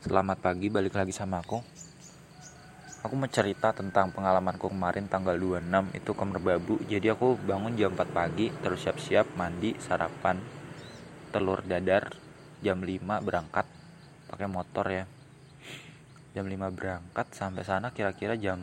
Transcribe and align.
Selamat 0.00 0.40
pagi, 0.40 0.72
balik 0.72 0.96
lagi 0.96 1.12
sama 1.12 1.44
aku. 1.44 1.60
Aku 3.04 3.20
mau 3.20 3.28
cerita 3.28 3.68
tentang 3.76 4.08
pengalamanku 4.08 4.72
kemarin 4.72 5.04
tanggal 5.12 5.36
26 5.36 5.92
itu 5.92 6.10
ke 6.16 6.24
Merbabu. 6.24 6.80
Jadi 6.88 7.12
aku 7.12 7.36
bangun 7.36 7.76
jam 7.76 7.92
4 7.92 8.08
pagi, 8.08 8.48
terus 8.64 8.80
siap-siap 8.80 9.36
mandi, 9.36 9.76
sarapan, 9.76 10.40
telur 11.28 11.60
dadar, 11.68 12.16
jam 12.64 12.80
5 12.80 13.20
berangkat 13.20 13.68
pakai 14.32 14.48
motor 14.48 14.88
ya. 14.88 15.04
Jam 16.32 16.48
5 16.48 16.72
berangkat 16.72 17.26
sampai 17.36 17.60
sana 17.68 17.92
kira-kira 17.92 18.40
jam 18.40 18.56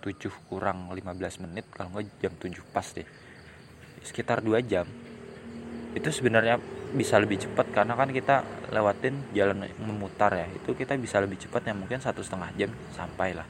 7 0.00 0.08
kurang 0.48 0.88
15 0.88 1.44
menit 1.44 1.68
kalau 1.68 1.92
nggak 1.92 2.08
jam 2.16 2.32
7 2.32 2.56
pas 2.72 2.88
deh. 2.96 3.04
Sekitar 4.00 4.40
2 4.40 4.56
jam. 4.64 4.88
Itu 5.92 6.08
sebenarnya 6.08 6.77
bisa 6.94 7.20
lebih 7.20 7.40
cepat 7.40 7.68
karena 7.72 7.92
kan 7.98 8.08
kita 8.08 8.46
lewatin 8.72 9.20
jalan 9.36 9.68
memutar 9.80 10.32
ya. 10.32 10.46
Itu 10.52 10.72
kita 10.72 10.96
bisa 10.96 11.20
lebih 11.20 11.36
cepat 11.40 11.68
ya 11.68 11.74
mungkin 11.76 12.00
satu 12.00 12.24
setengah 12.24 12.50
jam 12.56 12.70
sampai 12.96 13.36
lah. 13.36 13.48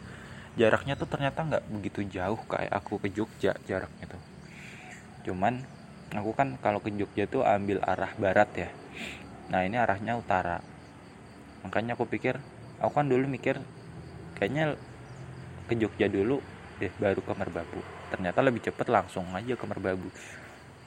Jaraknya 0.59 0.99
tuh 0.99 1.07
ternyata 1.07 1.47
nggak 1.47 1.65
begitu 1.71 2.03
jauh 2.07 2.39
kayak 2.51 2.73
aku 2.75 2.99
ke 2.99 3.15
Jogja 3.15 3.55
jaraknya 3.71 4.11
tuh 4.11 4.39
cuman 5.29 5.61
aku 6.17 6.33
kan 6.33 6.57
kalau 6.65 6.81
ke 6.81 6.89
Jogja 6.97 7.29
tuh 7.29 7.45
ambil 7.45 7.85
arah 7.85 8.09
barat 8.17 8.49
ya. 8.57 8.71
Nah 9.53 9.61
ini 9.69 9.77
arahnya 9.77 10.17
utara. 10.17 10.65
Makanya 11.61 11.93
aku 12.01 12.09
pikir 12.09 12.41
aku 12.81 12.93
kan 12.97 13.05
dulu 13.05 13.29
mikir 13.29 13.61
kayaknya 14.41 14.81
ke 15.69 15.77
Jogja 15.77 16.09
dulu 16.09 16.41
deh 16.81 16.89
baru 16.97 17.21
ke 17.21 17.33
Merbabu. 17.37 17.81
Ternyata 18.09 18.41
lebih 18.41 18.65
cepat 18.65 18.89
langsung 18.89 19.29
aja 19.37 19.53
ke 19.53 19.65
Merbabu. 19.69 20.09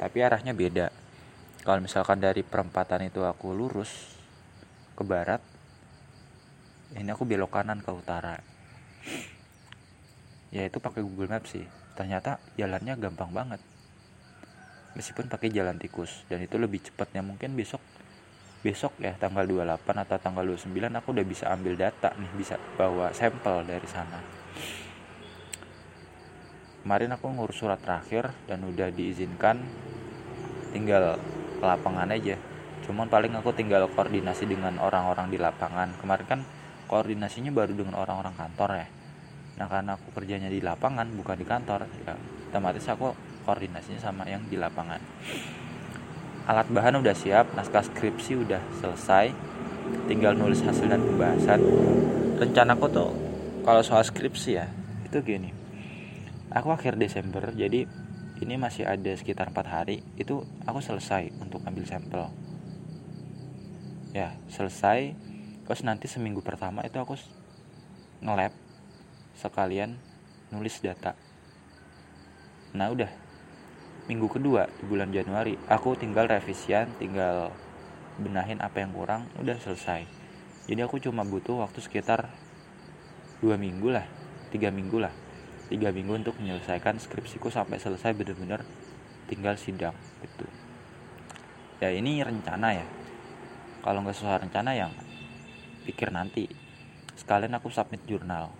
Tapi 0.02 0.18
arahnya 0.26 0.58
beda 0.58 0.90
kalau 1.62 1.80
misalkan 1.82 2.18
dari 2.18 2.42
perempatan 2.42 3.06
itu 3.06 3.22
aku 3.22 3.54
lurus 3.54 4.18
ke 4.98 5.04
barat 5.06 5.42
ini 6.92 7.08
aku 7.08 7.24
belok 7.24 7.56
kanan 7.56 7.80
ke 7.80 7.92
utara. 7.94 8.36
Ya 10.52 10.68
itu 10.68 10.84
pakai 10.84 11.00
Google 11.00 11.32
Maps 11.32 11.56
sih. 11.56 11.64
Ternyata 11.96 12.44
jalannya 12.60 13.00
gampang 13.00 13.32
banget. 13.32 13.64
Meskipun 15.00 15.32
pakai 15.32 15.56
jalan 15.56 15.80
tikus 15.80 16.28
dan 16.28 16.44
itu 16.44 16.60
lebih 16.60 16.84
cepatnya. 16.84 17.24
Mungkin 17.24 17.56
besok 17.56 17.80
besok 18.62 18.94
ya 19.02 19.16
tanggal 19.18 19.48
28 19.48 20.06
atau 20.06 20.18
tanggal 20.22 20.46
29 20.46 20.70
aku 20.94 21.08
udah 21.18 21.26
bisa 21.26 21.50
ambil 21.50 21.74
data 21.74 22.14
nih 22.14 22.30
bisa 22.36 22.60
bawa 22.76 23.16
sampel 23.16 23.64
dari 23.64 23.88
sana. 23.88 24.20
Kemarin 26.84 27.16
aku 27.16 27.26
ngurus 27.32 27.58
surat 27.62 27.80
terakhir 27.80 28.30
dan 28.52 28.68
udah 28.68 28.92
diizinkan 28.92 29.64
tinggal 30.76 31.18
ke 31.62 31.66
lapangan 31.70 32.10
aja. 32.10 32.34
Cuman 32.82 33.06
paling 33.06 33.38
aku 33.38 33.54
tinggal 33.54 33.86
koordinasi 33.94 34.50
dengan 34.50 34.82
orang-orang 34.82 35.30
di 35.30 35.38
lapangan. 35.38 35.94
Kemarin 36.02 36.26
kan 36.26 36.42
koordinasinya 36.90 37.54
baru 37.54 37.78
dengan 37.78 38.02
orang-orang 38.02 38.34
kantor 38.34 38.70
ya. 38.82 38.88
Nah 39.62 39.68
karena 39.70 39.94
aku 39.94 40.10
kerjanya 40.18 40.50
di 40.50 40.58
lapangan 40.58 41.06
bukan 41.14 41.38
di 41.38 41.46
kantor 41.46 41.86
ya 42.02 42.18
otomatis 42.52 42.84
aku 42.90 43.16
koordinasinya 43.46 44.02
sama 44.02 44.26
yang 44.26 44.44
di 44.50 44.58
lapangan. 44.58 45.00
Alat 46.50 46.68
bahan 46.68 47.00
udah 47.00 47.16
siap 47.16 47.54
naskah 47.54 47.86
skripsi 47.86 48.42
udah 48.42 48.60
selesai. 48.82 49.32
Tinggal 50.10 50.34
nulis 50.36 50.66
hasil 50.66 50.90
dan 50.90 51.00
pembahasan. 51.00 51.62
Rencanaku 52.42 52.86
tuh 52.90 53.12
kalau 53.62 53.86
soal 53.86 54.02
skripsi 54.02 54.52
ya 54.52 54.66
itu 55.06 55.22
gini. 55.22 55.54
Aku 56.52 56.74
akhir 56.74 57.00
Desember 57.00 57.54
jadi 57.56 57.88
ini 58.42 58.58
masih 58.58 58.90
ada 58.90 59.14
sekitar 59.14 59.54
empat 59.54 59.70
hari 59.70 60.02
itu 60.18 60.42
aku 60.66 60.82
selesai 60.82 61.30
untuk 61.38 61.62
ambil 61.62 61.86
sampel. 61.86 62.26
Ya 64.18 64.34
selesai. 64.50 65.14
Terus 65.62 65.88
nanti 65.88 66.10
seminggu 66.10 66.42
pertama 66.44 66.84
itu 66.84 66.98
aku 66.98 67.16
ngelab 68.20 68.52
sekalian 69.38 69.96
nulis 70.50 70.82
data. 70.82 71.14
Nah 72.74 72.90
udah. 72.90 73.12
Minggu 74.10 74.28
kedua 74.28 74.66
di 74.82 74.90
bulan 74.90 75.14
Januari 75.14 75.56
aku 75.70 75.94
tinggal 75.94 76.26
revisian 76.26 76.90
tinggal 76.98 77.54
benahin 78.18 78.58
apa 78.60 78.82
yang 78.82 78.92
kurang 78.92 79.30
udah 79.38 79.56
selesai. 79.62 80.04
Jadi 80.66 80.82
aku 80.82 80.98
cuma 80.98 81.22
butuh 81.22 81.62
waktu 81.62 81.80
sekitar 81.80 82.34
dua 83.38 83.56
minggu 83.62 83.94
lah 83.94 84.04
tiga 84.50 84.74
minggu 84.74 84.98
lah 84.98 85.14
tiga 85.72 85.96
minggu 85.96 86.20
untuk 86.20 86.36
menyelesaikan 86.36 87.00
skripsiku 87.00 87.48
sampai 87.48 87.80
selesai 87.80 88.12
benar-benar 88.12 88.68
tinggal 89.32 89.56
sidang 89.56 89.96
itu 90.20 90.44
ya 91.82 91.90
ini 91.90 92.22
rencana 92.22 92.78
ya. 92.78 92.86
Kalau 93.82 94.06
nggak 94.06 94.14
sesuai 94.14 94.46
rencana 94.46 94.78
yang 94.78 94.94
pikir 95.90 96.14
nanti. 96.14 96.46
Sekalian 97.18 97.58
aku 97.58 97.74
submit 97.74 98.06
jurnal. 98.06 98.54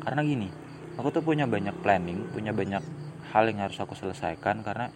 Karena 0.00 0.24
gini 0.24 0.48
aku 0.96 1.12
tuh 1.12 1.20
punya 1.20 1.44
banyak 1.44 1.76
planning 1.84 2.32
punya 2.32 2.56
banyak 2.56 2.80
hal 3.30 3.44
yang 3.46 3.60
harus 3.62 3.76
aku 3.78 3.92
selesaikan 3.92 4.64
karena 4.64 4.88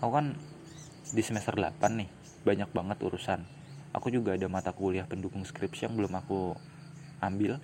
aku 0.00 0.10
kan 0.10 0.26
di 1.12 1.22
semester 1.22 1.54
8 1.54 1.76
nih 2.00 2.08
banyak 2.42 2.72
banget 2.72 2.98
urusan. 3.04 3.44
Aku 3.92 4.08
juga 4.08 4.32
ada 4.32 4.48
mata 4.48 4.72
kuliah 4.72 5.04
pendukung 5.04 5.44
skripsi 5.44 5.92
yang 5.92 5.94
belum 6.00 6.16
aku 6.16 6.56
ambil 7.20 7.60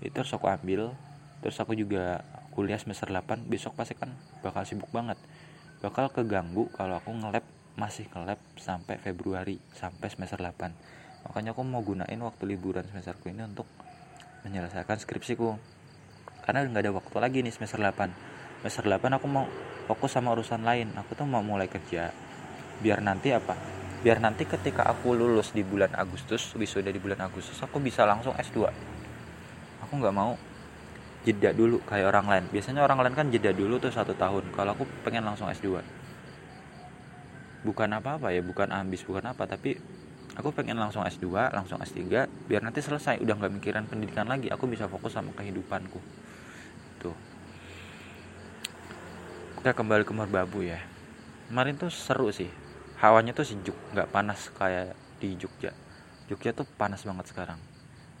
itu 0.00 0.16
harus 0.16 0.32
aku 0.32 0.48
ambil. 0.48 0.92
Terus 1.40 1.56
aku 1.60 1.72
juga 1.72 2.20
kuliah 2.52 2.76
semester 2.76 3.08
8 3.08 3.48
besok 3.48 3.76
pasti 3.76 3.96
kan 3.96 4.12
bakal 4.44 4.64
sibuk 4.68 4.88
banget. 4.92 5.16
Bakal 5.80 6.12
keganggu 6.12 6.68
kalau 6.76 7.00
aku 7.00 7.12
ngelab 7.16 7.44
masih 7.78 8.04
ngelab 8.12 8.36
sampai 8.60 9.00
Februari 9.00 9.56
sampai 9.72 10.12
semester 10.12 10.36
8 10.36 11.00
makanya 11.20 11.56
aku 11.56 11.62
mau 11.64 11.80
gunain 11.80 12.20
waktu 12.20 12.42
liburan 12.48 12.84
semesterku 12.88 13.28
ini 13.28 13.44
untuk 13.44 13.68
menyelesaikan 14.44 15.00
skripsiku. 15.00 15.56
Karena 16.44 16.64
nggak 16.64 16.82
ada 16.84 16.92
waktu 16.96 17.16
lagi 17.20 17.38
nih 17.44 17.52
semester 17.52 17.80
8 17.80 18.60
semester 18.60 18.84
8 18.88 19.16
aku 19.20 19.26
mau 19.28 19.44
fokus 19.88 20.16
sama 20.16 20.32
urusan 20.36 20.64
lain. 20.64 20.92
Aku 20.96 21.16
tuh 21.16 21.28
mau 21.28 21.44
mulai 21.44 21.68
kerja. 21.68 22.12
Biar 22.80 23.04
nanti 23.04 23.32
apa? 23.32 23.56
Biar 24.00 24.16
nanti 24.20 24.48
ketika 24.48 24.88
aku 24.88 25.12
lulus 25.12 25.52
di 25.52 25.60
bulan 25.60 25.92
Agustus 25.92 26.56
wisuda 26.56 26.88
di 26.88 27.00
bulan 27.00 27.20
Agustus 27.20 27.60
aku 27.60 27.80
bisa 27.84 28.08
langsung 28.08 28.32
S2 28.32 28.72
aku 29.90 29.98
nggak 29.98 30.14
mau 30.14 30.38
jeda 31.26 31.50
dulu 31.50 31.82
kayak 31.82 32.14
orang 32.14 32.26
lain. 32.30 32.44
Biasanya 32.54 32.86
orang 32.86 33.02
lain 33.02 33.14
kan 33.18 33.26
jeda 33.26 33.50
dulu 33.50 33.82
tuh 33.82 33.90
satu 33.90 34.14
tahun. 34.14 34.54
Kalau 34.54 34.78
aku 34.78 34.86
pengen 35.02 35.26
langsung 35.26 35.50
S2 35.50 35.82
bukan 37.60 37.92
apa-apa 37.92 38.30
ya 38.30 38.38
bukan 38.38 38.70
ambis 38.70 39.02
bukan 39.02 39.34
apa. 39.34 39.50
Tapi 39.50 39.74
aku 40.38 40.54
pengen 40.54 40.78
langsung 40.78 41.02
S2 41.02 41.50
langsung 41.50 41.82
S3 41.82 42.06
biar 42.46 42.62
nanti 42.62 42.78
selesai. 42.78 43.18
Udah 43.18 43.34
nggak 43.34 43.50
mikiran 43.50 43.82
pendidikan 43.90 44.30
lagi 44.30 44.46
aku 44.46 44.70
bisa 44.70 44.86
fokus 44.86 45.18
sama 45.18 45.34
kehidupanku. 45.34 45.98
Tuh. 47.02 47.16
Kita 49.58 49.74
kembali 49.74 50.06
ke 50.06 50.14
Merbabu 50.14 50.62
ya. 50.62 50.78
Kemarin 51.50 51.74
tuh 51.74 51.90
seru 51.90 52.30
sih. 52.30 52.48
Hawanya 53.02 53.34
tuh 53.34 53.42
sejuk 53.42 53.74
nggak 53.90 54.06
panas 54.14 54.54
kayak 54.54 54.94
di 55.18 55.34
Jogja. 55.34 55.74
Jogja 56.30 56.54
tuh 56.54 56.64
panas 56.78 57.02
banget 57.02 57.26
sekarang 57.34 57.58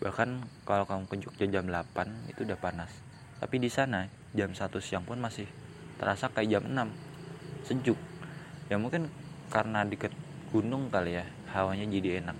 bahkan 0.00 0.40
kalau 0.64 0.88
kamu 0.88 1.04
ke 1.12 1.16
Jogja 1.20 1.46
jam 1.60 1.68
8 1.68 2.32
itu 2.32 2.48
udah 2.48 2.56
panas. 2.56 2.88
Tapi 3.36 3.60
di 3.60 3.68
sana 3.68 4.08
jam 4.32 4.52
1 4.52 4.80
siang 4.80 5.04
pun 5.04 5.20
masih 5.20 5.44
terasa 6.00 6.32
kayak 6.32 6.48
jam 6.48 6.64
6 6.64 6.88
sejuk. 7.68 8.00
Ya 8.72 8.80
mungkin 8.80 9.12
karena 9.52 9.84
deket 9.84 10.12
gunung 10.50 10.88
kali 10.88 11.20
ya 11.20 11.24
hawanya 11.52 11.84
jadi 11.84 12.24
enak. 12.24 12.36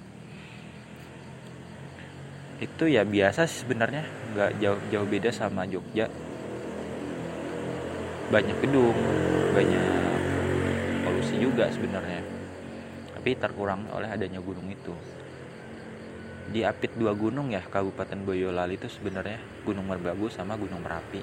Itu 2.65 2.89
ya 2.89 3.05
biasa 3.05 3.45
sebenarnya. 3.45 4.09
Nggak 4.33 4.51
jauh-jauh 4.61 5.09
beda 5.09 5.29
sama 5.29 5.69
Jogja. 5.69 6.09
Banyak 8.33 8.57
gedung 8.65 8.97
banyak 9.53 9.85
polusi 11.05 11.37
juga 11.37 11.69
sebenarnya. 11.69 12.25
Tapi 13.21 13.37
terkurang 13.37 13.85
oleh 13.93 14.09
adanya 14.09 14.41
gunung 14.41 14.65
itu 14.73 14.97
diapit 16.51 16.91
dua 16.99 17.15
gunung 17.15 17.55
ya 17.55 17.63
Kabupaten 17.63 18.27
Boyolali 18.27 18.75
itu 18.75 18.91
sebenarnya 18.91 19.39
Gunung 19.63 19.87
Merbabu 19.87 20.27
sama 20.27 20.59
Gunung 20.59 20.83
Merapi. 20.83 21.23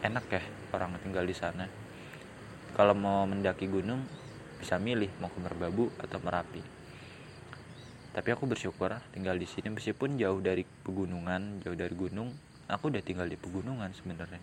Enak 0.00 0.24
ya 0.32 0.42
orang 0.72 0.96
tinggal 1.04 1.28
di 1.28 1.36
sana. 1.36 1.68
Kalau 2.72 2.96
mau 2.96 3.28
mendaki 3.28 3.68
gunung 3.68 4.00
bisa 4.56 4.80
milih 4.80 5.12
mau 5.20 5.28
ke 5.28 5.36
Merbabu 5.36 5.92
atau 6.00 6.16
Merapi. 6.24 6.64
Tapi 8.16 8.28
aku 8.32 8.48
bersyukur 8.48 8.96
tinggal 9.12 9.36
di 9.36 9.44
sini 9.44 9.68
meskipun 9.68 10.16
jauh 10.16 10.40
dari 10.40 10.64
pegunungan 10.64 11.60
jauh 11.60 11.76
dari 11.76 11.92
gunung 11.92 12.32
aku 12.72 12.88
udah 12.88 13.04
tinggal 13.04 13.28
di 13.28 13.36
pegunungan 13.36 13.92
sebenarnya. 13.92 14.40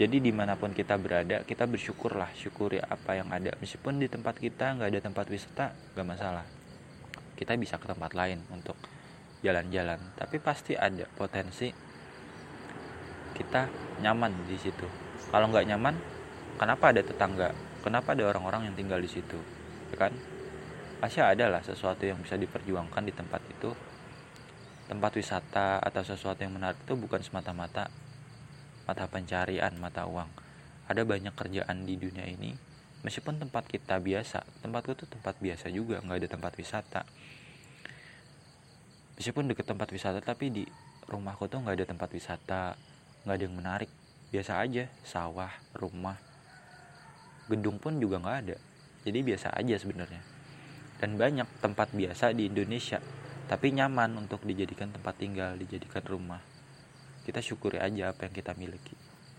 Jadi 0.00 0.24
di 0.24 0.32
mana 0.32 0.56
pun 0.56 0.72
kita 0.72 0.96
berada 0.96 1.44
kita 1.44 1.68
bersyukurlah 1.68 2.32
syukuri 2.32 2.80
apa 2.80 3.12
yang 3.12 3.28
ada. 3.28 3.52
Meskipun 3.60 4.00
di 4.00 4.08
tempat 4.08 4.40
kita 4.40 4.72
nggak 4.80 4.88
ada 4.88 5.00
tempat 5.04 5.28
wisata 5.28 5.76
nggak 5.92 6.08
masalah 6.08 6.61
kita 7.42 7.58
bisa 7.58 7.74
ke 7.82 7.90
tempat 7.90 8.14
lain 8.14 8.38
untuk 8.54 8.78
jalan-jalan. 9.42 9.98
Tapi 10.14 10.38
pasti 10.38 10.78
ada 10.78 11.02
potensi 11.10 11.66
kita 13.34 13.66
nyaman 13.98 14.46
di 14.46 14.54
situ. 14.54 14.86
Kalau 15.34 15.50
nggak 15.50 15.66
nyaman 15.66 15.94
kenapa 16.54 16.94
ada 16.94 17.02
tetangga? 17.02 17.50
Kenapa 17.82 18.14
ada 18.14 18.30
orang-orang 18.30 18.70
yang 18.70 18.78
tinggal 18.78 19.02
di 19.02 19.10
situ? 19.10 19.42
Ya 19.90 20.06
kan? 20.06 20.14
Pasti 21.02 21.18
ada 21.18 21.50
lah 21.50 21.66
sesuatu 21.66 22.06
yang 22.06 22.22
bisa 22.22 22.38
diperjuangkan 22.38 23.02
di 23.02 23.10
tempat 23.10 23.42
itu. 23.50 23.74
Tempat 24.86 25.18
wisata 25.18 25.82
atau 25.82 26.02
sesuatu 26.06 26.38
yang 26.46 26.54
menarik 26.54 26.78
itu 26.86 26.94
bukan 26.94 27.18
semata-mata 27.18 27.90
mata 28.86 29.04
pencarian 29.10 29.74
mata 29.82 30.06
uang. 30.06 30.30
Ada 30.86 31.02
banyak 31.02 31.34
kerjaan 31.34 31.86
di 31.90 31.98
dunia 31.98 32.26
ini 32.26 32.71
meskipun 33.02 33.38
tempat 33.38 33.66
kita 33.66 33.98
biasa 33.98 34.46
tempatku 34.62 34.94
tuh 34.94 35.10
tempat 35.10 35.34
biasa 35.42 35.68
juga 35.74 35.98
nggak 36.02 36.18
ada 36.22 36.28
tempat 36.30 36.52
wisata. 36.54 37.02
Meskipun 39.18 39.50
deket 39.50 39.66
tempat 39.68 39.90
wisata 39.90 40.22
tapi 40.22 40.50
di 40.50 40.64
rumahku 41.10 41.50
tuh 41.50 41.62
nggak 41.62 41.82
ada 41.82 41.86
tempat 41.86 42.08
wisata 42.14 42.62
nggak 43.26 43.34
ada 43.34 43.44
yang 43.44 43.56
menarik. 43.58 43.90
Biasa 44.30 44.62
aja 44.62 44.88
sawah 45.02 45.52
rumah. 45.76 46.16
Gedung 47.50 47.76
pun 47.82 47.98
juga 47.98 48.22
nggak 48.22 48.38
ada. 48.46 48.56
Jadi 49.02 49.18
biasa 49.20 49.52
aja 49.52 49.74
sebenarnya. 49.76 50.22
Dan 51.02 51.18
banyak 51.18 51.58
tempat 51.58 51.90
biasa 51.90 52.30
di 52.30 52.46
Indonesia 52.46 53.02
tapi 53.50 53.74
nyaman 53.74 54.16
untuk 54.16 54.46
dijadikan 54.46 54.94
tempat 54.94 55.18
tinggal 55.18 55.58
dijadikan 55.58 56.06
rumah. 56.06 56.40
Kita 57.26 57.42
syukuri 57.42 57.82
aja 57.82 58.14
apa 58.14 58.30
yang 58.30 58.34
kita 58.34 58.54
miliki 58.54 59.01